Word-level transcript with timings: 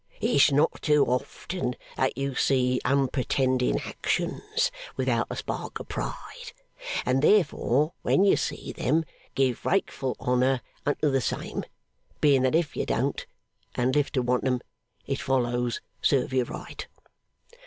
It's 0.19 0.51
not 0.51 0.81
too 0.81 1.05
often 1.05 1.75
that 1.95 2.17
you 2.17 2.33
see 2.33 2.81
unpretending 2.83 3.79
actions 3.81 4.71
without 4.97 5.27
a 5.29 5.35
spark 5.35 5.79
of 5.79 5.89
pride, 5.89 6.53
and 7.05 7.21
therefore 7.21 7.93
when 8.01 8.23
you 8.23 8.35
see 8.35 8.71
them 8.71 9.05
give 9.35 9.61
grateful 9.61 10.17
honour 10.19 10.61
unto 10.87 11.11
the 11.11 11.21
same, 11.21 11.65
being 12.19 12.41
that 12.41 12.55
if 12.55 12.75
you 12.75 12.87
don't, 12.87 13.27
and 13.75 13.93
live 13.95 14.11
to 14.13 14.23
want 14.23 14.47
'em, 14.47 14.61
it 15.05 15.21
follows 15.21 15.81
serve 16.01 16.33
you 16.33 16.45
right. 16.45 16.87